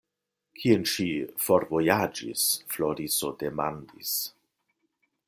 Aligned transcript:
Kien 0.59 0.85
ŝi 0.91 1.05
forvojaĝis? 1.47 2.47
Floriso 2.77 3.33
demandis. 3.45 4.19